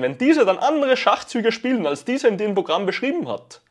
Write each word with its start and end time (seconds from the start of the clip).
Wenn 0.00 0.16
dieser 0.16 0.44
dann 0.44 0.58
andere 0.58 0.96
Schachzüge 0.96 1.50
spielen, 1.50 1.84
als 1.84 2.04
dieser 2.04 2.28
in 2.28 2.38
dem 2.38 2.54
Programm 2.54 2.86
beschrieben 2.86 3.26
hat, 3.28 3.62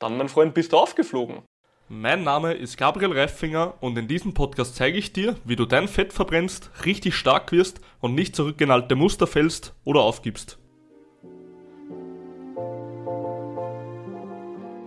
dann, 0.00 0.16
mein 0.16 0.28
Freund, 0.28 0.54
bist 0.54 0.72
du 0.72 0.76
aufgeflogen. 0.76 1.42
Mein 1.88 2.24
Name 2.24 2.54
ist 2.54 2.76
Gabriel 2.76 3.16
Reifinger 3.16 3.74
und 3.80 3.96
in 3.96 4.08
diesem 4.08 4.34
Podcast 4.34 4.74
zeige 4.74 4.98
ich 4.98 5.12
dir, 5.12 5.36
wie 5.44 5.54
du 5.54 5.66
dein 5.66 5.86
Fett 5.86 6.12
verbrennst, 6.12 6.68
richtig 6.84 7.14
stark 7.14 7.52
wirst 7.52 7.80
und 8.00 8.16
nicht 8.16 8.34
zurückgenalte 8.34 8.96
Muster 8.96 9.28
fällst 9.28 9.72
oder 9.84 10.00
aufgibst. 10.00 10.58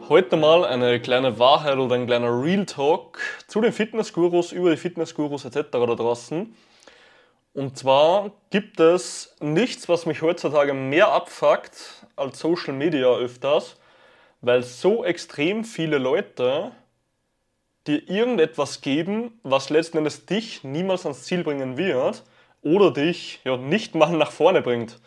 Heute 0.09 0.35
mal 0.35 0.65
eine 0.65 0.99
kleine 0.99 1.39
Wahrheit 1.39 1.77
oder 1.77 1.95
ein 1.95 2.05
kleiner 2.05 2.43
Real 2.43 2.65
Talk 2.65 3.17
zu 3.47 3.61
den 3.61 3.71
Fitnessgurus, 3.71 4.51
über 4.51 4.71
die 4.71 4.77
Fitnessgurus 4.77 5.45
etc. 5.45 5.69
da 5.71 5.85
draußen. 5.85 6.53
Und 7.57 7.75
zwar 7.75 8.33
gibt 8.51 8.79
es 8.79 9.35
nichts, 9.39 9.89
was 9.89 10.05
mich 10.05 10.21
heutzutage 10.21 10.75
mehr 10.75 11.11
abfuckt 11.11 12.05
als 12.15 12.37
Social 12.37 12.71
Media 12.75 13.07
öfters, 13.07 13.77
weil 14.41 14.61
so 14.61 15.03
extrem 15.03 15.63
viele 15.63 15.97
Leute 15.97 16.71
dir 17.87 18.07
irgendetwas 18.07 18.81
geben, 18.81 19.39
was 19.41 19.71
letzten 19.71 19.97
Endes 19.97 20.27
dich 20.27 20.63
niemals 20.63 21.07
ans 21.07 21.23
Ziel 21.23 21.43
bringen 21.43 21.77
wird 21.77 22.21
oder 22.61 22.91
dich 22.91 23.39
ja, 23.43 23.57
nicht 23.57 23.95
mal 23.95 24.11
nach 24.11 24.29
vorne 24.29 24.61
bringt. 24.61 24.99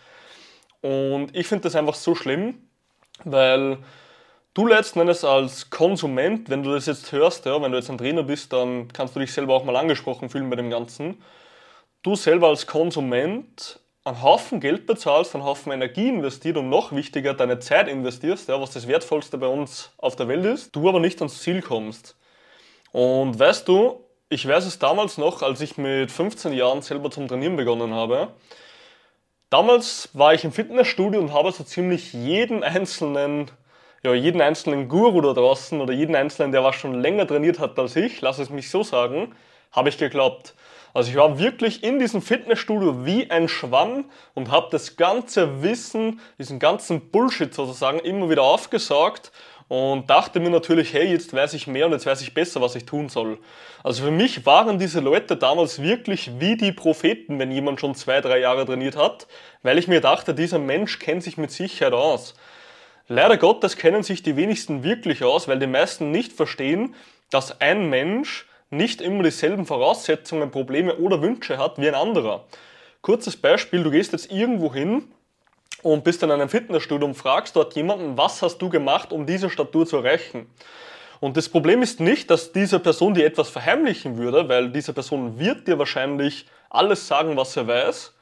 Und 0.80 1.28
ich 1.36 1.46
finde 1.46 1.62
das 1.62 1.76
einfach 1.76 1.94
so 1.94 2.16
schlimm, 2.16 2.66
weil 3.22 3.78
du 4.54 4.66
letzten 4.66 4.98
Endes 4.98 5.22
als 5.22 5.70
Konsument, 5.70 6.50
wenn 6.50 6.64
du 6.64 6.74
das 6.74 6.86
jetzt 6.86 7.12
hörst, 7.12 7.46
ja, 7.46 7.62
wenn 7.62 7.70
du 7.70 7.78
jetzt 7.78 7.90
ein 7.90 7.98
Trainer 7.98 8.24
bist, 8.24 8.52
dann 8.52 8.92
kannst 8.92 9.14
du 9.14 9.20
dich 9.20 9.32
selber 9.32 9.54
auch 9.54 9.62
mal 9.62 9.76
angesprochen 9.76 10.28
fühlen 10.28 10.50
bei 10.50 10.56
dem 10.56 10.68
Ganzen. 10.70 11.22
Du 12.02 12.14
selber 12.14 12.48
als 12.48 12.66
Konsument 12.66 13.78
einen 14.04 14.22
Haufen 14.22 14.60
Geld 14.60 14.86
bezahlst, 14.86 15.34
einen 15.34 15.44
Haufen 15.44 15.70
Energie 15.70 16.08
investiert 16.08 16.56
und 16.56 16.70
noch 16.70 16.92
wichtiger 16.92 17.34
deine 17.34 17.58
Zeit 17.58 17.88
investierst, 17.88 18.48
ja, 18.48 18.58
was 18.58 18.70
das 18.70 18.88
Wertvollste 18.88 19.36
bei 19.36 19.46
uns 19.46 19.92
auf 19.98 20.16
der 20.16 20.26
Welt 20.26 20.46
ist, 20.46 20.74
du 20.74 20.88
aber 20.88 20.98
nicht 20.98 21.20
ans 21.20 21.42
Ziel 21.42 21.60
kommst. 21.60 22.16
Und 22.92 23.38
weißt 23.38 23.68
du, 23.68 24.02
ich 24.30 24.48
weiß 24.48 24.64
es 24.64 24.78
damals 24.78 25.18
noch, 25.18 25.42
als 25.42 25.60
ich 25.60 25.76
mit 25.76 26.10
15 26.10 26.54
Jahren 26.54 26.80
selber 26.80 27.10
zum 27.10 27.28
Trainieren 27.28 27.56
begonnen 27.56 27.92
habe. 27.92 28.28
Damals 29.50 30.08
war 30.14 30.32
ich 30.32 30.44
im 30.44 30.52
Fitnessstudio 30.52 31.20
und 31.20 31.34
habe 31.34 31.52
so 31.52 31.64
ziemlich 31.64 32.14
jeden 32.14 32.62
einzelnen, 32.62 33.50
ja, 34.02 34.14
jeden 34.14 34.40
einzelnen 34.40 34.88
Guru 34.88 35.20
da 35.20 35.34
draußen 35.34 35.80
oder 35.80 35.92
jeden 35.92 36.14
einzelnen, 36.16 36.52
der 36.52 36.64
was 36.64 36.76
schon 36.76 37.02
länger 37.02 37.26
trainiert 37.26 37.58
hat 37.58 37.78
als 37.78 37.94
ich, 37.96 38.22
lass 38.22 38.38
es 38.38 38.48
mich 38.48 38.70
so 38.70 38.82
sagen, 38.82 39.34
habe 39.72 39.88
ich 39.88 39.98
geglaubt. 39.98 40.54
Also 40.92 41.10
ich 41.10 41.16
war 41.16 41.38
wirklich 41.38 41.84
in 41.84 41.98
diesem 41.98 42.20
Fitnessstudio 42.20 43.06
wie 43.06 43.30
ein 43.30 43.48
Schwamm 43.48 44.06
und 44.34 44.50
habe 44.50 44.68
das 44.70 44.96
ganze 44.96 45.62
Wissen, 45.62 46.20
diesen 46.38 46.58
ganzen 46.58 47.10
Bullshit 47.10 47.54
sozusagen 47.54 48.00
immer 48.00 48.28
wieder 48.28 48.42
aufgesaugt 48.42 49.30
und 49.68 50.10
dachte 50.10 50.40
mir 50.40 50.50
natürlich, 50.50 50.92
hey, 50.92 51.12
jetzt 51.12 51.32
weiß 51.32 51.54
ich 51.54 51.68
mehr 51.68 51.86
und 51.86 51.92
jetzt 51.92 52.06
weiß 52.06 52.22
ich 52.22 52.34
besser, 52.34 52.60
was 52.60 52.74
ich 52.74 52.86
tun 52.86 53.08
soll. 53.08 53.38
Also 53.84 54.02
für 54.02 54.10
mich 54.10 54.44
waren 54.44 54.80
diese 54.80 54.98
Leute 54.98 55.36
damals 55.36 55.80
wirklich 55.80 56.40
wie 56.40 56.56
die 56.56 56.72
Propheten, 56.72 57.38
wenn 57.38 57.52
jemand 57.52 57.78
schon 57.78 57.94
zwei, 57.94 58.20
drei 58.20 58.40
Jahre 58.40 58.66
trainiert 58.66 58.96
hat, 58.96 59.28
weil 59.62 59.78
ich 59.78 59.86
mir 59.86 60.00
dachte, 60.00 60.34
dieser 60.34 60.58
Mensch 60.58 60.98
kennt 60.98 61.22
sich 61.22 61.38
mit 61.38 61.52
Sicherheit 61.52 61.92
aus. 61.94 62.34
Leider 63.06 63.36
Gottes 63.36 63.76
kennen 63.76 64.02
sich 64.02 64.24
die 64.24 64.36
wenigsten 64.36 64.82
wirklich 64.82 65.22
aus, 65.22 65.46
weil 65.46 65.60
die 65.60 65.68
meisten 65.68 66.10
nicht 66.10 66.32
verstehen, 66.32 66.96
dass 67.30 67.60
ein 67.60 67.88
Mensch 67.90 68.46
nicht 68.70 69.00
immer 69.00 69.24
dieselben 69.24 69.66
Voraussetzungen, 69.66 70.50
Probleme 70.50 70.96
oder 70.96 71.20
Wünsche 71.20 71.58
hat 71.58 71.78
wie 71.78 71.88
ein 71.88 71.94
anderer. 71.94 72.44
Kurzes 73.02 73.36
Beispiel, 73.36 73.82
du 73.82 73.90
gehst 73.90 74.12
jetzt 74.12 74.30
irgendwo 74.30 74.72
hin 74.72 75.10
und 75.82 76.04
bist 76.04 76.22
in 76.22 76.30
einem 76.30 76.48
Fitnessstudio 76.48 77.06
und 77.06 77.14
fragst 77.14 77.56
dort 77.56 77.74
jemanden, 77.74 78.16
was 78.16 78.42
hast 78.42 78.58
du 78.58 78.68
gemacht, 78.68 79.12
um 79.12 79.26
diese 79.26 79.50
Statur 79.50 79.86
zu 79.86 79.96
erreichen. 79.98 80.48
Und 81.18 81.36
das 81.36 81.48
Problem 81.48 81.82
ist 81.82 82.00
nicht, 82.00 82.30
dass 82.30 82.52
diese 82.52 82.78
Person 82.78 83.14
dir 83.14 83.26
etwas 83.26 83.50
verheimlichen 83.50 84.16
würde, 84.16 84.48
weil 84.48 84.70
diese 84.70 84.92
Person 84.92 85.38
wird 85.38 85.66
dir 85.66 85.78
wahrscheinlich 85.78 86.46
alles 86.70 87.06
sagen, 87.08 87.36
was 87.36 87.56
er 87.56 87.66
weiß. 87.66 88.14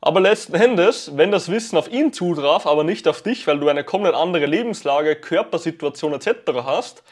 Aber 0.00 0.20
letzten 0.20 0.54
Endes, 0.54 1.16
wenn 1.16 1.30
das 1.30 1.50
Wissen 1.50 1.76
auf 1.76 1.90
ihn 1.90 2.12
zutraf, 2.12 2.66
aber 2.66 2.84
nicht 2.84 3.06
auf 3.06 3.22
dich, 3.22 3.46
weil 3.46 3.58
du 3.60 3.68
eine 3.68 3.84
komplett 3.84 4.14
andere 4.14 4.46
Lebenslage, 4.46 5.16
Körpersituation 5.16 6.12
etc. 6.12 6.30
hast, 6.64 7.02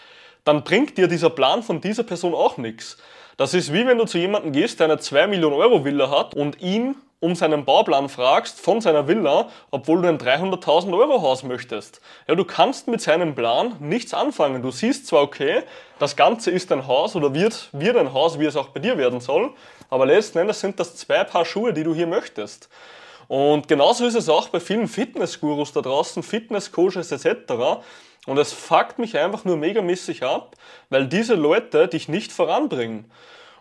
dann 0.45 0.65
bringt 0.65 0.99
dir 0.99 1.09
dieser 1.09 1.31
Plan 1.31 1.63
von 1.63 1.81
dieser 1.81 2.03
Person 2.03 2.35
auch 2.35 2.57
nichts. 2.57 2.97
Das 3.37 3.55
ist 3.55 3.73
wie 3.73 3.87
wenn 3.87 3.99
du 3.99 4.05
zu 4.05 4.19
jemandem 4.19 4.53
gehst, 4.53 4.81
der 4.81 4.87
eine 4.87 4.99
2 4.99 5.27
Millionen 5.27 5.57
Euro 5.57 5.85
Villa 5.85 6.11
hat 6.11 6.35
und 6.35 6.61
ihn 6.61 6.97
um 7.21 7.35
seinen 7.35 7.67
Bauplan 7.67 8.09
fragst 8.09 8.61
von 8.61 8.81
seiner 8.81 9.07
Villa, 9.07 9.49
obwohl 9.71 10.03
du 10.03 10.09
ein 10.09 10.19
300.000 10.19 10.97
Euro 10.97 11.21
Haus 11.21 11.43
möchtest. 11.43 12.01
Ja, 12.27 12.35
du 12.35 12.45
kannst 12.45 12.89
mit 12.89 13.03
seinem 13.03 13.35
Plan 13.35 13.77
nichts 13.79 14.15
anfangen. 14.15 14.63
Du 14.63 14.71
siehst 14.71 15.07
zwar, 15.07 15.23
okay, 15.23 15.63
das 15.99 16.17
Ganze 16.17 16.51
ist 16.51 16.73
ein 16.73 16.87
Haus 16.87 17.15
oder 17.17 17.35
wird, 17.35 17.69
wird 17.73 17.97
ein 17.99 18.15
Haus, 18.15 18.39
wie 18.39 18.47
es 18.47 18.57
auch 18.57 18.69
bei 18.69 18.81
dir 18.81 18.97
werden 18.97 19.21
soll, 19.21 19.53
aber 19.91 20.07
letzten 20.07 20.39
Endes 20.39 20.61
sind 20.61 20.81
das 20.81 20.97
zwei 20.97 21.25
Paar 21.25 21.45
Schuhe, 21.45 21.75
die 21.75 21.85
du 21.85 21.95
hier 21.95 22.07
möchtest. 22.07 22.71
Und 23.31 23.69
genauso 23.69 24.07
ist 24.07 24.17
es 24.17 24.29
auch 24.29 24.49
bei 24.49 24.59
vielen 24.59 24.89
Fitnessgurus 24.89 25.73
da 25.73 25.83
draußen, 25.83 26.25
Fitnesscoaches 26.25 27.13
etc. 27.13 27.53
Und 28.27 28.39
es 28.39 28.53
fuckt 28.53 28.99
mich 28.99 29.17
einfach 29.17 29.45
nur 29.45 29.57
megamäßig 29.57 30.25
ab, 30.25 30.57
weil 30.89 31.07
diese 31.07 31.37
Leute 31.37 31.87
dich 31.87 32.09
nicht 32.09 32.33
voranbringen. 32.33 33.09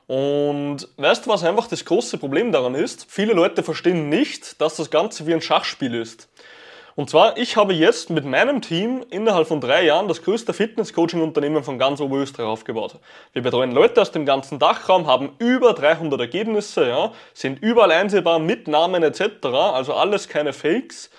Und 0.08 0.88
weißt 0.97 1.28
du, 1.28 1.29
was 1.29 1.44
einfach 1.44 1.68
das 1.68 1.85
große 1.85 2.18
Problem 2.18 2.52
daran 2.52 2.74
ist? 2.74 3.06
Viele 3.12 3.34
Leute 3.34 3.62
verstehen 3.62 4.09
nicht, 4.09 4.59
dass 4.59 4.75
das 4.75 4.90
Ganze 4.90 5.28
wie 5.28 5.35
ein 5.35 5.41
Schachspiel 5.41 5.94
ist. 5.94 6.29
Und 6.96 7.10
zwar, 7.10 7.38
ich 7.38 7.56
habe 7.56 7.74
jetzt 7.74 8.10
mit 8.10 8.26
meinem 8.26 8.62
Team 8.62 9.06
innerhalb 9.10 9.48
von 9.48 9.62
drei 9.62 9.86
Jahren 9.86 10.08
das 10.08 10.22
größte 10.24 10.54
Fitness-Coaching-Unternehmen 10.54 11.64
von 11.64 11.80
ganz 11.80 12.02
Oberösterreich 12.02 12.48
aufgebaut. 12.48 13.00
Wir 13.34 13.42
betreuen 13.42 13.72
Leute 13.72 14.02
aus 14.02 14.12
dem 14.12 14.26
ganzen 14.26 14.60
Dachraum, 14.60 15.08
haben 15.08 15.34
über 15.40 15.74
300 15.74 16.20
Ergebnisse, 16.20 16.88
ja, 16.88 17.12
sind 17.34 17.62
überall 17.62 17.92
einsehbar 17.92 18.40
mit 18.40 18.68
Namen 18.68 19.04
etc., 19.04 19.46
also 19.46 19.94
alles 19.94 20.28
keine 20.28 20.54
Fakes. 20.54 21.10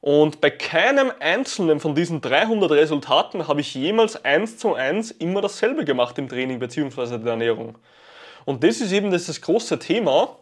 Und 0.00 0.42
bei 0.42 0.50
keinem 0.50 1.10
einzelnen 1.18 1.80
von 1.80 1.94
diesen 1.94 2.20
300 2.20 2.70
Resultaten 2.72 3.48
habe 3.48 3.62
ich 3.62 3.74
jemals 3.74 4.22
eins 4.22 4.58
zu 4.58 4.74
eins 4.74 5.10
immer 5.10 5.40
dasselbe 5.40 5.86
gemacht 5.86 6.18
im 6.18 6.28
Training 6.28 6.58
bzw. 6.58 7.18
der 7.18 7.32
Ernährung. 7.32 7.78
Und 8.44 8.62
das 8.62 8.82
ist 8.82 8.92
eben 8.92 9.10
das, 9.10 9.26
das 9.26 9.40
große 9.40 9.78
Thema, 9.78 10.36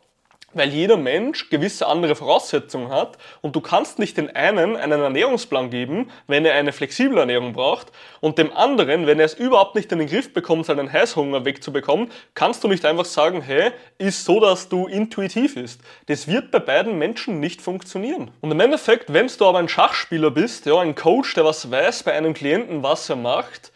weil 0.54 0.70
jeder 0.70 0.96
Mensch 0.96 1.50
gewisse 1.50 1.86
andere 1.86 2.14
Voraussetzungen 2.14 2.90
hat 2.90 3.18
und 3.40 3.56
du 3.56 3.60
kannst 3.60 3.98
nicht 3.98 4.16
den 4.16 4.34
einen 4.34 4.76
einen 4.76 5.00
Ernährungsplan 5.00 5.70
geben, 5.70 6.10
wenn 6.26 6.44
er 6.44 6.54
eine 6.54 6.72
flexible 6.72 7.18
Ernährung 7.18 7.52
braucht 7.52 7.88
und 8.20 8.38
dem 8.38 8.52
anderen, 8.52 9.06
wenn 9.06 9.18
er 9.18 9.26
es 9.26 9.34
überhaupt 9.34 9.74
nicht 9.74 9.90
in 9.92 9.98
den 9.98 10.08
Griff 10.08 10.32
bekommt, 10.32 10.66
seinen 10.66 10.92
Heißhunger 10.92 11.44
wegzubekommen, 11.44 12.10
kannst 12.34 12.62
du 12.64 12.68
nicht 12.68 12.84
einfach 12.84 13.04
sagen, 13.04 13.42
hey, 13.42 13.72
ist 13.98 14.24
so, 14.24 14.40
dass 14.40 14.68
du 14.68 14.86
intuitiv 14.86 15.56
ist. 15.56 15.80
Das 16.06 16.28
wird 16.28 16.50
bei 16.50 16.58
beiden 16.58 16.98
Menschen 16.98 17.40
nicht 17.40 17.62
funktionieren. 17.62 18.30
Und 18.40 18.50
im 18.50 18.60
Endeffekt, 18.60 19.12
wenn 19.12 19.26
du 19.26 19.46
aber 19.46 19.58
ein 19.58 19.69
Schachspieler 19.69 20.30
bist, 20.30 20.66
ja, 20.66 20.78
ein 20.78 20.94
Coach, 20.94 21.34
der 21.34 21.44
was 21.44 21.70
weiß 21.70 22.02
bei 22.02 22.12
einem 22.12 22.34
Klienten, 22.34 22.82
was 22.82 23.08
er 23.08 23.16
macht, 23.16 23.72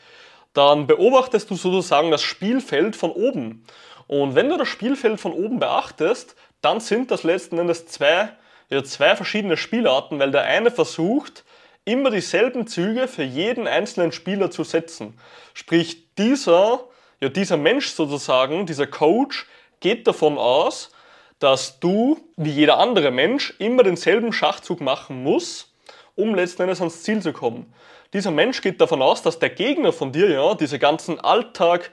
dann 0.53 0.87
beobachtest 0.87 1.51
du 1.51 1.55
sozusagen 1.55 2.11
das 2.11 2.23
Spielfeld 2.23 2.97
von 2.97 3.11
oben. 3.11 3.65
Und 4.07 4.35
wenn 4.35 4.49
du 4.49 4.57
das 4.57 4.69
Spielfeld 4.69 5.21
von 5.21 5.33
oben 5.33 5.59
beachtest, 5.59 6.37
dann 6.67 6.81
sind 6.81 7.13
das 7.13 7.23
letzten 7.23 7.59
Endes 7.59 7.87
zwei, 7.87 8.31
ja, 8.71 8.83
zwei 8.83 9.15
verschiedene 9.15 9.57
Spielarten, 9.57 10.19
weil 10.19 10.33
der 10.33 10.43
eine 10.43 10.73
versucht, 10.73 11.45
immer 11.85 12.11
dieselben 12.11 12.67
Züge 12.67 13.07
für 13.07 13.23
jeden 13.23 13.69
einzelnen 13.69 14.11
Spieler 14.11 14.51
zu 14.51 14.65
setzen. 14.65 15.17
Sprich, 15.55 16.13
dieser, 16.17 16.81
ja, 17.21 17.29
dieser 17.29 17.57
Mensch 17.57 17.91
sozusagen, 17.91 18.67
dieser 18.67 18.89
Coach, 18.89 19.47
geht 19.79 20.09
davon 20.09 20.39
aus, 20.39 20.91
dass 21.39 21.79
du, 21.79 22.19
wie 22.37 22.51
jeder 22.51 22.79
andere 22.79 23.13
Mensch, 23.13 23.55
immer 23.61 23.85
denselben 23.85 24.33
Schachzug 24.33 24.81
machen 24.81 25.23
musst, 25.23 25.73
um 26.17 26.35
letzten 26.35 26.63
Endes 26.63 26.81
ans 26.81 27.05
Ziel 27.05 27.23
zu 27.23 27.33
kommen. 27.33 27.73
Dieser 28.13 28.33
Mensch 28.33 28.61
geht 28.61 28.81
davon 28.81 29.03
aus, 29.03 29.23
dass 29.23 29.39
der 29.39 29.51
Gegner 29.51 29.93
von 29.93 30.11
dir, 30.11 30.29
ja, 30.31 30.55
diese 30.55 30.81
ganzen 30.81 31.21
Alltag, 31.21 31.93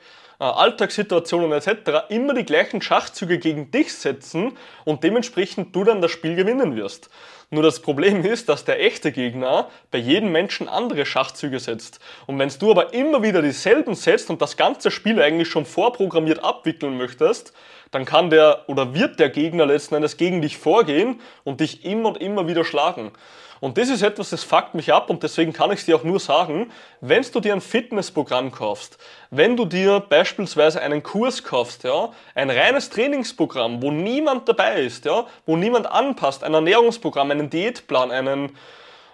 Alltagssituationen 0.51 1.51
etc. 1.51 2.09
immer 2.09 2.33
die 2.33 2.45
gleichen 2.45 2.81
Schachzüge 2.81 3.39
gegen 3.39 3.71
dich 3.71 3.93
setzen 3.93 4.57
und 4.85 5.03
dementsprechend 5.03 5.75
du 5.75 5.83
dann 5.83 6.01
das 6.01 6.11
Spiel 6.11 6.35
gewinnen 6.35 6.75
wirst. 6.75 7.09
Nur 7.49 7.61
das 7.61 7.81
Problem 7.81 8.25
ist, 8.25 8.49
dass 8.49 8.65
der 8.65 8.83
echte 8.83 9.11
Gegner 9.11 9.69
bei 9.91 9.99
jedem 9.99 10.31
Menschen 10.31 10.67
andere 10.67 11.05
Schachzüge 11.05 11.59
setzt. 11.59 11.99
Und 12.25 12.39
wenn 12.39 12.49
du 12.49 12.71
aber 12.71 12.93
immer 12.93 13.21
wieder 13.21 13.43
dieselben 13.43 13.93
setzt 13.93 14.31
und 14.31 14.41
das 14.41 14.57
ganze 14.57 14.89
Spiel 14.89 15.21
eigentlich 15.21 15.49
schon 15.49 15.65
vorprogrammiert 15.65 16.43
abwickeln 16.43 16.97
möchtest, 16.97 17.53
dann 17.93 18.05
kann 18.05 18.29
der 18.29 18.67
oder 18.67 18.93
wird 18.93 19.19
der 19.19 19.29
Gegner 19.29 19.65
letzten 19.65 19.95
Endes 19.95 20.17
gegen 20.17 20.41
dich 20.41 20.57
vorgehen 20.57 21.21
und 21.43 21.59
dich 21.59 21.85
immer 21.85 22.09
und 22.09 22.17
immer 22.17 22.47
wieder 22.47 22.65
schlagen. 22.65 23.11
Und 23.59 23.77
das 23.77 23.87
ist 23.87 24.01
etwas, 24.01 24.31
das 24.31 24.43
fuckt 24.43 24.73
mich 24.73 24.91
ab 24.91 25.09
und 25.09 25.23
deswegen 25.23 25.53
kann 25.53 25.71
ich 25.71 25.79
es 25.79 25.85
dir 25.85 25.95
auch 25.95 26.03
nur 26.03 26.19
sagen, 26.19 26.69
wenn 26.99 27.23
du 27.31 27.39
dir 27.39 27.53
ein 27.53 27.61
Fitnessprogramm 27.61 28.51
kaufst, 28.51 28.97
wenn 29.29 29.55
du 29.55 29.63
dir 29.63 30.01
beispielsweise 30.01 30.81
einen 30.81 31.01
Kurs 31.01 31.43
kaufst, 31.43 31.85
ja, 31.85 32.09
ein 32.35 32.49
reines 32.49 32.89
Trainingsprogramm, 32.89 33.81
wo 33.81 33.89
niemand 33.89 34.49
dabei 34.49 34.81
ist, 34.81 35.05
ja, 35.05 35.27
wo 35.45 35.55
niemand 35.55 35.89
anpasst, 35.89 36.43
ein 36.43 36.53
Ernährungsprogramm, 36.53 37.31
einen 37.31 37.49
Diätplan, 37.49 38.11
einen, 38.11 38.57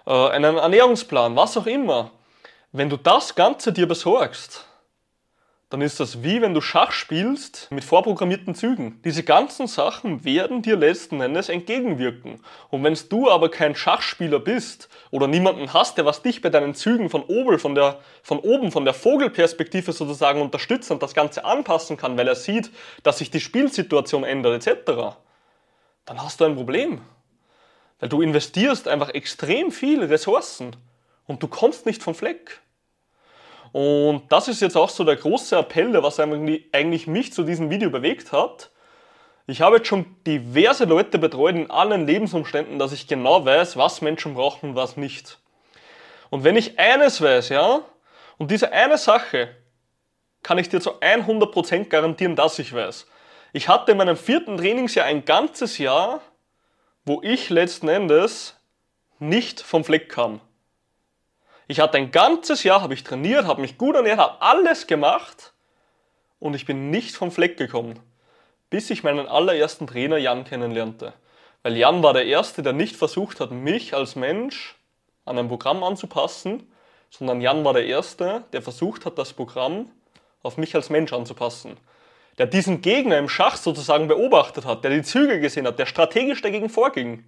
äh, 0.06 0.10
einen 0.10 0.56
Ernährungsplan, 0.56 1.36
was 1.36 1.56
auch 1.56 1.66
immer, 1.66 2.10
wenn 2.72 2.90
du 2.90 2.96
das 2.96 3.36
Ganze 3.36 3.72
dir 3.72 3.86
besorgst, 3.86 4.64
dann 5.70 5.82
ist 5.82 6.00
das 6.00 6.24
wie 6.24 6.42
wenn 6.42 6.52
du 6.52 6.60
Schach 6.60 6.90
spielst 6.90 7.68
mit 7.70 7.84
vorprogrammierten 7.84 8.56
Zügen. 8.56 9.00
Diese 9.04 9.22
ganzen 9.22 9.68
Sachen 9.68 10.24
werden 10.24 10.62
dir 10.62 10.76
letzten 10.76 11.20
Endes 11.20 11.48
entgegenwirken. 11.48 12.40
Und 12.70 12.82
wenn 12.82 12.98
du 13.08 13.30
aber 13.30 13.50
kein 13.50 13.76
Schachspieler 13.76 14.40
bist 14.40 14.88
oder 15.12 15.28
niemanden 15.28 15.72
hast, 15.72 15.96
der 15.96 16.04
was 16.04 16.22
dich 16.22 16.42
bei 16.42 16.50
deinen 16.50 16.74
Zügen 16.74 17.08
von 17.08 17.22
oben, 17.22 17.60
von, 17.60 17.76
der, 17.76 18.00
von 18.20 18.40
oben, 18.40 18.72
von 18.72 18.84
der 18.84 18.94
Vogelperspektive 18.94 19.92
sozusagen 19.92 20.42
unterstützt 20.42 20.90
und 20.90 21.04
das 21.04 21.14
Ganze 21.14 21.44
anpassen 21.44 21.96
kann, 21.96 22.18
weil 22.18 22.26
er 22.26 22.34
sieht, 22.34 22.72
dass 23.04 23.18
sich 23.18 23.30
die 23.30 23.40
Spielsituation 23.40 24.24
ändert 24.24 24.66
etc., 24.66 25.16
dann 26.04 26.20
hast 26.20 26.40
du 26.40 26.46
ein 26.46 26.56
Problem. 26.56 27.00
Weil 28.00 28.08
du 28.08 28.22
investierst 28.22 28.88
einfach 28.88 29.10
extrem 29.10 29.70
viel 29.70 30.02
Ressourcen 30.02 30.74
und 31.28 31.44
du 31.44 31.46
kommst 31.46 31.86
nicht 31.86 32.02
vom 32.02 32.16
Fleck. 32.16 32.60
Und 33.72 34.24
das 34.30 34.48
ist 34.48 34.60
jetzt 34.60 34.76
auch 34.76 34.88
so 34.88 35.04
der 35.04 35.16
große 35.16 35.56
Appell, 35.56 35.92
der 35.92 36.02
was 36.02 36.18
eigentlich 36.18 37.06
mich 37.06 37.32
zu 37.32 37.42
diesem 37.44 37.70
Video 37.70 37.90
bewegt 37.90 38.32
hat. 38.32 38.70
Ich 39.46 39.60
habe 39.60 39.76
jetzt 39.76 39.88
schon 39.88 40.16
diverse 40.26 40.84
Leute 40.84 41.18
betreut 41.18 41.56
in 41.56 41.70
allen 41.70 42.06
Lebensumständen, 42.06 42.78
dass 42.78 42.92
ich 42.92 43.06
genau 43.06 43.44
weiß, 43.44 43.76
was 43.76 44.00
Menschen 44.00 44.34
brauchen 44.34 44.70
und 44.70 44.76
was 44.76 44.96
nicht. 44.96 45.38
Und 46.30 46.44
wenn 46.44 46.56
ich 46.56 46.78
eines 46.78 47.20
weiß, 47.20 47.48
ja, 47.48 47.80
und 48.38 48.50
diese 48.50 48.72
eine 48.72 48.96
Sache 48.96 49.56
kann 50.42 50.58
ich 50.58 50.68
dir 50.68 50.80
zu 50.80 51.00
100% 51.00 51.88
garantieren, 51.88 52.36
dass 52.36 52.58
ich 52.58 52.72
weiß. 52.72 53.06
Ich 53.52 53.68
hatte 53.68 53.92
in 53.92 53.98
meinem 53.98 54.16
vierten 54.16 54.56
Trainingsjahr 54.56 55.06
ein 55.06 55.24
ganzes 55.24 55.78
Jahr, 55.78 56.20
wo 57.04 57.20
ich 57.22 57.50
letzten 57.50 57.88
Endes 57.88 58.56
nicht 59.18 59.60
vom 59.60 59.84
Fleck 59.84 60.08
kam. 60.08 60.40
Ich 61.70 61.78
hatte 61.78 61.98
ein 61.98 62.10
ganzes 62.10 62.64
Jahr, 62.64 62.82
habe 62.82 62.94
ich 62.94 63.04
trainiert, 63.04 63.44
habe 63.44 63.60
mich 63.60 63.78
gut 63.78 63.94
ernährt, 63.94 64.18
habe 64.18 64.42
alles 64.42 64.88
gemacht 64.88 65.52
und 66.40 66.54
ich 66.54 66.66
bin 66.66 66.90
nicht 66.90 67.14
vom 67.14 67.30
Fleck 67.30 67.56
gekommen, 67.56 68.00
bis 68.70 68.90
ich 68.90 69.04
meinen 69.04 69.28
allerersten 69.28 69.86
Trainer 69.86 70.16
Jan 70.16 70.42
kennenlernte. 70.42 71.12
Weil 71.62 71.76
Jan 71.76 72.02
war 72.02 72.12
der 72.12 72.26
Erste, 72.26 72.64
der 72.64 72.72
nicht 72.72 72.96
versucht 72.96 73.38
hat, 73.38 73.52
mich 73.52 73.94
als 73.94 74.16
Mensch 74.16 74.74
an 75.24 75.38
ein 75.38 75.46
Programm 75.46 75.84
anzupassen, 75.84 76.68
sondern 77.08 77.40
Jan 77.40 77.64
war 77.64 77.72
der 77.72 77.86
Erste, 77.86 78.42
der 78.52 78.62
versucht 78.62 79.06
hat, 79.06 79.16
das 79.16 79.32
Programm 79.32 79.92
auf 80.42 80.56
mich 80.56 80.74
als 80.74 80.90
Mensch 80.90 81.12
anzupassen. 81.12 81.76
Der 82.38 82.46
diesen 82.46 82.82
Gegner 82.82 83.16
im 83.16 83.28
Schach 83.28 83.56
sozusagen 83.56 84.08
beobachtet 84.08 84.64
hat, 84.64 84.82
der 84.82 84.90
die 84.90 85.02
Züge 85.04 85.38
gesehen 85.38 85.68
hat, 85.68 85.78
der 85.78 85.86
strategisch 85.86 86.42
dagegen 86.42 86.68
vorging. 86.68 87.24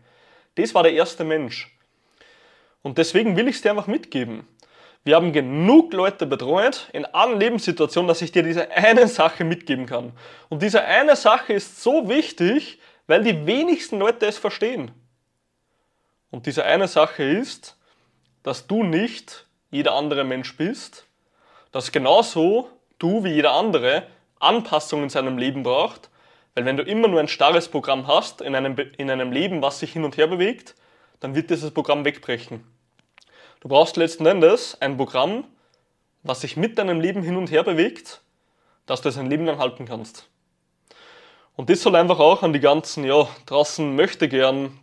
Das 0.57 0.75
war 0.75 0.83
der 0.83 0.95
erste 0.95 1.23
Mensch. 1.23 1.73
Und 2.83 2.99
deswegen 2.99 3.37
will 3.37 3.49
ich 3.49 3.57
es 3.57 3.63
dir 3.63 3.71
einfach 3.71 3.87
mitgeben. 3.87 4.47
Wir 5.05 5.17
haben 5.17 5.33
genug 5.33 5.93
Leute 5.93 6.27
betreut 6.27 6.89
in 6.93 7.05
allen 7.05 7.41
Lebenssituationen, 7.41 8.07
dass 8.07 8.23
ich 8.23 8.31
dir 8.31 8.43
diese 8.43 8.71
eine 8.71 9.09
Sache 9.09 9.45
mitgeben 9.45 9.87
kann. 9.87 10.13
Und 10.49 10.63
diese 10.63 10.85
eine 10.85 11.17
Sache 11.17 11.55
ist 11.55 11.83
so 11.83 12.09
wichtig, 12.09 12.79
weil 13.09 13.25
die 13.25 13.47
wenigsten 13.47 13.99
Leute 13.99 14.27
es 14.27 14.39
verstehen. 14.39 14.93
Und 16.31 16.47
diese 16.47 16.65
eine 16.65 16.87
Sache 16.87 17.25
ist, 17.25 17.77
dass 18.43 18.67
du 18.67 18.85
nicht 18.85 19.47
jeder 19.71 19.95
andere 19.95 20.25
Mensch 20.25 20.57
bist, 20.57 21.07
dass 21.73 21.91
genauso 21.91 22.71
du 22.99 23.25
wie 23.25 23.33
jeder 23.33 23.53
andere 23.53 24.07
Anpassungen 24.39 25.05
in 25.05 25.11
seinem 25.11 25.37
Leben 25.37 25.63
braucht, 25.63 26.11
weil 26.55 26.65
wenn 26.65 26.77
du 26.77 26.83
immer 26.83 27.09
nur 27.09 27.21
ein 27.21 27.29
starres 27.29 27.69
Programm 27.69 28.07
hast 28.07 28.41
in 28.41 28.55
einem, 28.55 28.77
in 28.99 29.11
einem 29.11 29.33
Leben, 29.33 29.63
was 29.63 29.81
sich 29.81 29.93
hin 29.93 30.05
und 30.05 30.17
her 30.17 30.27
bewegt, 30.27 30.75
dann 31.21 31.35
wird 31.35 31.51
dieses 31.51 31.71
Programm 31.71 32.05
wegbrechen. 32.05 32.65
Du 33.63 33.69
brauchst 33.69 33.97
letzten 33.97 34.27
Endes 34.27 34.77
ein 34.81 34.97
Programm, 34.97 35.45
was 36.25 36.41
sich 36.41 36.57
mit 36.57 36.79
deinem 36.79 37.01
Leben 37.01 37.23
hin 37.23 37.37
und 37.37 37.49
her 37.49 37.63
bewegt, 37.63 38.21
dass 38.87 39.03
du 39.03 39.09
es 39.09 39.17
ein 39.17 39.31
Leben 39.31 39.47
lang 39.47 39.59
halten 39.59 39.87
kannst. 39.87 40.29
Und 41.55 41.71
das 41.71 41.81
soll 41.81 41.95
einfach 41.95 42.19
auch 42.19 42.43
an 42.43 42.53
die 42.53 42.59
ganzen, 42.59 43.05
ja, 43.05 43.29
draußen 43.47 43.95
möchte 43.95 44.27
gern 44.27 44.81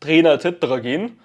Trainer 0.00 0.32
etc. 0.32 0.82
gehen. 0.82 1.20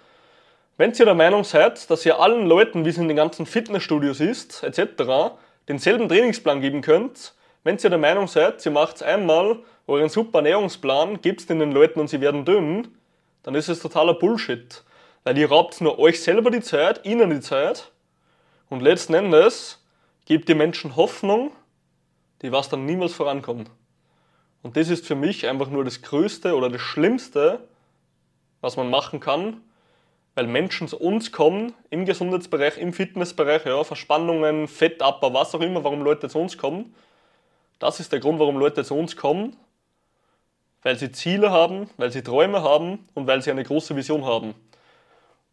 Wenn 0.77 0.93
ihr 0.93 1.03
der 1.03 1.13
Meinung 1.13 1.43
seid, 1.43 1.89
dass 1.91 2.05
ihr 2.05 2.21
allen 2.21 2.47
Leuten, 2.47 2.85
wie 2.85 2.89
es 2.89 2.97
in 2.97 3.09
den 3.09 3.17
ganzen 3.17 3.45
Fitnessstudios 3.45 4.21
ist, 4.21 4.63
etc., 4.63 5.33
denselben 5.67 6.07
Trainingsplan 6.07 6.61
geben 6.61 6.79
könnt, 6.79 7.33
wenn 7.65 7.77
ihr 7.83 7.89
der 7.89 7.99
Meinung 7.99 8.29
seid, 8.29 8.65
ihr 8.65 8.71
macht 8.71 9.03
einmal 9.03 9.59
euren 9.87 10.07
super 10.07 10.37
Ernährungsplan, 10.37 11.21
gebt 11.21 11.49
den 11.49 11.59
den 11.59 11.73
Leuten 11.73 11.99
und 11.99 12.07
sie 12.07 12.21
werden 12.21 12.45
dünn, 12.45 12.87
dann 13.43 13.55
ist 13.55 13.67
es 13.67 13.81
totaler 13.81 14.13
Bullshit. 14.13 14.85
Weil 15.27 15.37
ihr 15.39 15.49
raubt 15.49 15.81
nur 15.81 15.99
euch 15.99 16.23
selber 16.23 16.51
die 16.51 16.61
Zeit, 16.61 17.05
ihnen 17.05 17.29
die 17.29 17.41
Zeit 17.41 17.91
und 18.69 18.81
letzten 18.81 19.13
Endes 19.13 19.83
gebt 20.23 20.47
ihr 20.47 20.55
Menschen 20.55 20.95
Hoffnung, 20.95 21.51
die 22.41 22.53
was 22.53 22.69
dann 22.69 22.85
niemals 22.85 23.11
vorankommen. 23.11 23.67
Und 24.63 24.77
das 24.77 24.87
ist 24.87 25.05
für 25.05 25.15
mich 25.15 25.45
einfach 25.45 25.67
nur 25.67 25.83
das 25.83 26.01
Größte 26.01 26.55
oder 26.55 26.69
das 26.69 26.79
Schlimmste, 26.79 27.59
was 28.61 28.77
man 28.77 28.89
machen 28.89 29.19
kann, 29.19 29.59
weil 30.35 30.47
Menschen 30.47 30.87
zu 30.87 30.97
uns 30.97 31.33
kommen, 31.33 31.73
im 31.89 32.05
Gesundheitsbereich, 32.05 32.77
im 32.77 32.93
Fitnessbereich, 32.93 33.65
ja, 33.65 33.83
Verspannungen, 33.83 34.69
Fettabbau, 34.69 35.33
was 35.33 35.53
auch 35.53 35.59
immer, 35.59 35.83
warum 35.83 36.03
Leute 36.03 36.29
zu 36.29 36.39
uns 36.39 36.57
kommen. 36.57 36.95
Das 37.79 37.99
ist 37.99 38.13
der 38.13 38.21
Grund, 38.21 38.39
warum 38.39 38.55
Leute 38.55 38.85
zu 38.85 38.95
uns 38.95 39.17
kommen, 39.17 39.57
weil 40.83 40.97
sie 40.97 41.11
Ziele 41.11 41.51
haben, 41.51 41.89
weil 41.97 42.13
sie 42.13 42.23
Träume 42.23 42.63
haben 42.63 43.09
und 43.13 43.27
weil 43.27 43.41
sie 43.41 43.51
eine 43.51 43.65
große 43.65 43.93
Vision 43.93 44.23
haben. 44.23 44.55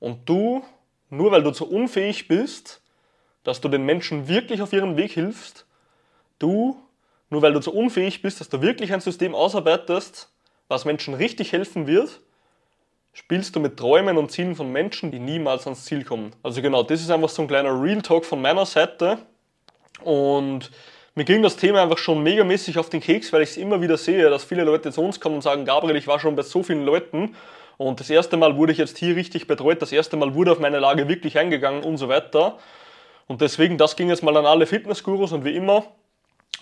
Und 0.04 0.28
du, 0.28 0.62
nur 1.08 1.32
weil 1.32 1.42
du 1.42 1.50
zu 1.50 1.66
unfähig 1.66 2.28
bist, 2.28 2.82
dass 3.42 3.62
du 3.62 3.70
den 3.70 3.86
Menschen 3.86 4.28
wirklich 4.28 4.60
auf 4.60 4.74
ihren 4.74 4.98
Weg 4.98 5.12
hilfst, 5.12 5.64
du, 6.38 6.76
nur 7.30 7.40
weil 7.40 7.54
du 7.54 7.60
zu 7.60 7.72
unfähig 7.72 8.20
bist, 8.20 8.38
dass 8.38 8.50
du 8.50 8.60
wirklich 8.60 8.92
ein 8.92 9.00
System 9.00 9.34
ausarbeitest, 9.34 10.28
was 10.68 10.84
Menschen 10.84 11.14
richtig 11.14 11.52
helfen 11.52 11.86
wird, 11.86 12.20
spielst 13.14 13.56
du 13.56 13.60
mit 13.60 13.78
Träumen 13.78 14.18
und 14.18 14.30
Zielen 14.30 14.54
von 14.56 14.70
Menschen, 14.70 15.10
die 15.10 15.20
niemals 15.20 15.66
ans 15.66 15.86
Ziel 15.86 16.04
kommen. 16.04 16.34
Also 16.42 16.60
genau, 16.60 16.82
das 16.82 17.00
ist 17.00 17.10
einfach 17.10 17.30
so 17.30 17.40
ein 17.40 17.48
kleiner 17.48 17.80
Real 17.80 18.02
Talk 18.02 18.26
von 18.26 18.42
meiner 18.42 18.66
Seite. 18.66 19.16
Und 20.02 20.70
mir 21.14 21.24
ging 21.24 21.42
das 21.42 21.56
Thema 21.56 21.82
einfach 21.82 21.96
schon 21.96 22.22
megamäßig 22.22 22.76
auf 22.76 22.90
den 22.90 23.00
Keks, 23.00 23.32
weil 23.32 23.40
ich 23.40 23.50
es 23.50 23.56
immer 23.56 23.80
wieder 23.80 23.96
sehe, 23.96 24.28
dass 24.28 24.44
viele 24.44 24.64
Leute 24.64 24.92
zu 24.92 25.00
uns 25.00 25.18
kommen 25.18 25.36
und 25.36 25.42
sagen, 25.42 25.64
Gabriel, 25.64 25.96
ich 25.96 26.06
war 26.06 26.20
schon 26.20 26.36
bei 26.36 26.42
so 26.42 26.62
vielen 26.62 26.84
Leuten 26.84 27.34
und 27.76 28.00
das 28.00 28.10
erste 28.10 28.36
Mal 28.36 28.56
wurde 28.56 28.72
ich 28.72 28.78
jetzt 28.78 28.98
hier 28.98 29.16
richtig 29.16 29.46
betreut, 29.46 29.82
das 29.82 29.92
erste 29.92 30.16
Mal 30.16 30.34
wurde 30.34 30.52
auf 30.52 30.60
meine 30.60 30.78
Lage 30.78 31.08
wirklich 31.08 31.38
eingegangen 31.38 31.82
und 31.82 31.96
so 31.96 32.08
weiter. 32.08 32.58
Und 33.26 33.40
deswegen, 33.40 33.78
das 33.78 33.96
ging 33.96 34.08
jetzt 34.08 34.22
mal 34.22 34.36
an 34.36 34.46
alle 34.46 34.66
Fitnessgurus 34.66 35.32
und 35.32 35.44
wie 35.44 35.56
immer, 35.56 35.84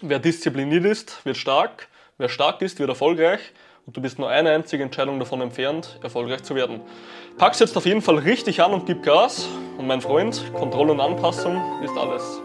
wer 0.00 0.18
diszipliniert 0.18 0.84
ist, 0.84 1.24
wird 1.24 1.36
stark, 1.36 1.88
wer 2.18 2.28
stark 2.28 2.62
ist, 2.62 2.78
wird 2.78 2.88
erfolgreich 2.88 3.40
und 3.86 3.96
du 3.96 4.00
bist 4.00 4.18
nur 4.18 4.28
eine 4.28 4.50
einzige 4.50 4.82
Entscheidung 4.82 5.18
davon 5.18 5.40
entfernt, 5.40 5.98
erfolgreich 6.02 6.42
zu 6.44 6.54
werden. 6.54 6.80
Pack's 7.36 7.58
jetzt 7.58 7.76
auf 7.76 7.86
jeden 7.86 8.02
Fall 8.02 8.18
richtig 8.18 8.62
an 8.62 8.72
und 8.72 8.86
gib 8.86 9.02
Gas 9.02 9.48
und 9.78 9.86
mein 9.86 10.00
Freund, 10.00 10.52
Kontrolle 10.54 10.92
und 10.92 11.00
Anpassung 11.00 11.82
ist 11.82 11.96
alles. 11.96 12.40